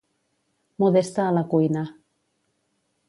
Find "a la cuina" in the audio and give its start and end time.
1.27-1.85